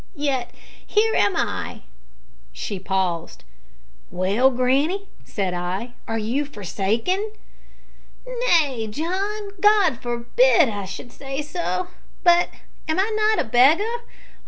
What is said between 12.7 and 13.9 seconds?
am I not a beggar?